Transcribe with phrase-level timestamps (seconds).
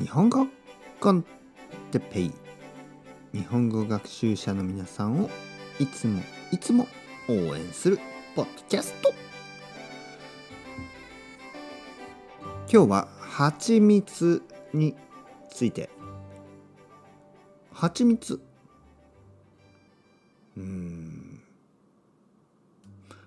[0.00, 0.46] 日本語
[0.98, 1.26] コン
[1.90, 2.32] テペイ
[3.34, 5.28] 日本語学習者の皆さんを
[5.78, 6.88] いつもいつも
[7.28, 7.98] 応援する
[8.34, 9.12] ポッドキャスト。
[12.72, 14.42] 今日は蜂蜜
[14.72, 14.96] に
[15.50, 15.90] ついて。
[17.70, 18.40] 蜂蜜？
[20.56, 21.42] うん。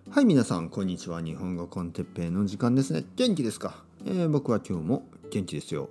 [0.10, 1.22] はい皆さんこんにちは。
[1.22, 3.04] 日本語コンテッペイの時間ですね。
[3.16, 5.90] 元気ですか、えー、僕は今日も元気ですよ、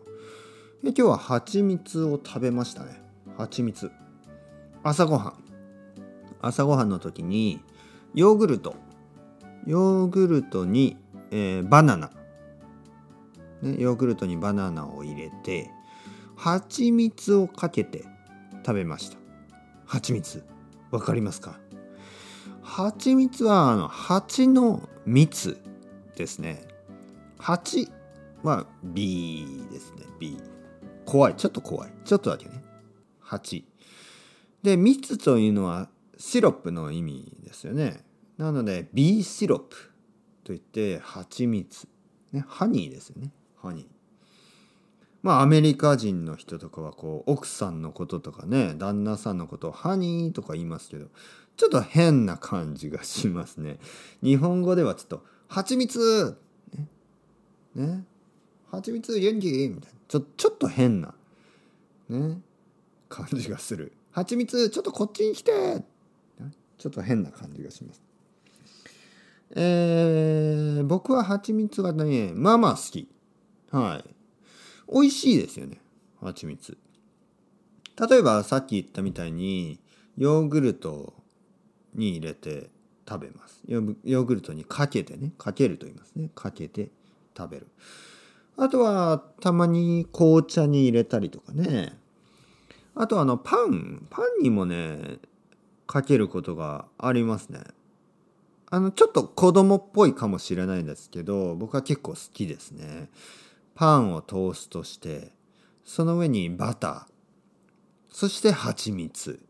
[0.85, 3.01] えー、今日は蜂蜜を食べましたね。
[3.39, 3.93] 蜂蜜。
[4.83, 5.35] 朝ごはん。
[6.41, 7.61] 朝ごはんの時に
[8.15, 8.75] ヨーグルト。
[9.65, 10.97] ヨーグルトに、
[11.31, 12.11] えー、バナナ、
[13.63, 15.71] ね、ヨーグルトにバナナを入れて
[16.37, 18.05] 蜂蜜をかけて
[18.67, 19.19] 食べました。
[19.87, 20.43] 蜂蜜。
[20.91, 21.61] わかりますか？
[22.61, 25.59] 蜂蜜はあの蜂の蜜
[26.17, 26.67] ですね。
[27.39, 27.89] 蜂
[28.43, 30.03] は B ですね。
[30.19, 30.37] B
[31.05, 31.37] 怖い。
[31.37, 31.93] ちょっと怖い。
[32.05, 32.63] ちょっとだけね。
[33.21, 33.65] 蜂
[34.63, 38.05] で蜜というのはシロップの意味ですよね。
[38.39, 39.91] なので B シロップ
[40.45, 41.89] といって蜂蜜。
[42.33, 43.31] ねハニーですよね。
[43.57, 43.87] ハニー。
[45.23, 51.07] まあアメリカ人の人とかはこう奥さんのこととかね旦那さんのことをハニーとか言いますけど
[51.57, 53.79] ちょっと変な感じがしますね。
[54.23, 56.37] 日本語ではちょっと蜂蜜。
[56.75, 56.89] ね。
[57.75, 58.05] ね。
[58.71, 59.51] 蜂蜜元気？
[59.69, 59.99] みたいな。
[60.13, 61.15] ちょちょっと変な
[62.11, 62.39] ね
[63.09, 63.95] 感じがする。
[64.11, 65.83] 蜂蜜ちょっとこっちに来て
[66.77, 68.03] ちょっと変な感じがします。
[69.57, 73.09] えー、僕は蜂蜜がねまあまあ好き。
[73.71, 74.15] はい。
[74.93, 75.81] 美味しいですよね
[76.21, 76.77] 蜂蜜
[78.11, 79.81] 例えばさっき言ったみたいに
[80.19, 81.15] ヨーグルト
[81.95, 82.69] に入れて
[83.09, 83.63] 食べます。
[83.67, 86.29] ヨーグルトにかけてねかけると言いますね。
[86.35, 86.91] かけて
[87.35, 87.69] 食べる。
[88.63, 91.99] あとはたまに紅茶に入れたりとかね。
[92.95, 94.07] あとあのパン。
[94.09, 95.19] パンにもね
[95.89, 97.59] かけることがありますね。
[98.71, 103.11] あのちょっと子供っぽいかもしれないんですけど僕は結構好きですね。
[103.75, 105.33] パンをトーストして
[105.83, 107.05] その上にバター。
[108.11, 109.41] そして蜂蜜。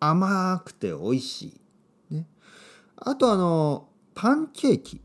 [0.00, 1.60] 甘くて美味し
[2.10, 2.26] い、ね、
[2.96, 5.02] あとあのパンケーキ。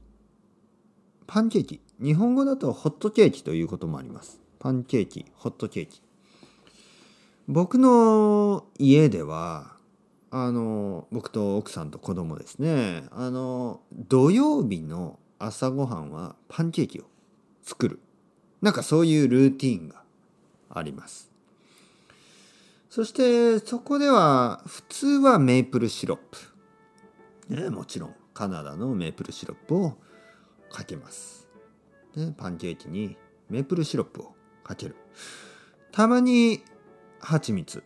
[1.27, 1.81] パンケーキ。
[2.01, 6.01] 日本語だとホットケーキということもありますパンケーキホットケーキ
[7.47, 9.73] 僕の家では
[10.31, 17.05] あの僕と奥さんと子供ですねあの土曜日の朝ごはんはパンケーキを
[17.63, 17.99] 作る
[18.61, 20.03] なんかそういうルーティンが
[20.69, 21.31] あります。
[22.89, 26.17] そしてそこでは普通はメープルシロッ
[27.47, 27.55] プ。
[27.55, 29.97] ね、もちろんカナダのメープルシロップを
[30.71, 31.47] かけます。
[32.19, 33.17] ね、パンケーキに
[33.49, 34.95] メープルシロップをかける。
[35.91, 36.61] たまに
[37.19, 37.83] 蜂蜜。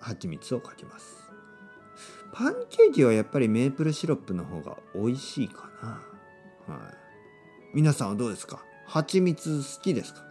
[0.00, 1.22] 蜂蜜をかけます。
[2.32, 6.74] パンケーキはやっぱりメープルシロップの方が美味しいかな。
[6.74, 6.94] はい。
[7.74, 8.64] 皆さんはどうですか？
[8.86, 10.24] 蜂蜜好きですか？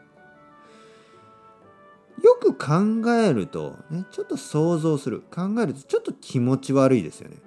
[2.22, 7.38] よく考えると、ね、ちょっと想像する考えるとちょっと気持ち悪いですよね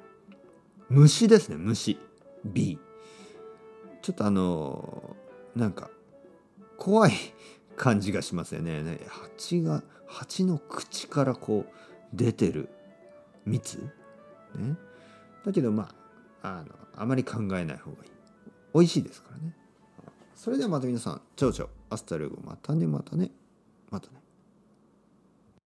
[0.88, 1.96] 虫ですね虫
[2.44, 2.80] B
[4.02, 5.14] ちょっとあの
[5.54, 5.90] なんか
[6.76, 7.12] 怖い
[7.76, 8.82] 感じがしますよね。
[9.08, 11.72] 蜂が蜂の口からこう
[12.12, 12.68] 出てる
[13.44, 13.78] 蜜。
[14.56, 14.76] ね。
[15.44, 15.88] だけどま
[16.42, 18.10] ああのあまり考えない方がいい。
[18.74, 19.54] 美味しいですからね。
[20.34, 23.30] それではまた皆さん、ちょうちょ、アスタルゴ、またね、またね、
[23.90, 24.23] またね。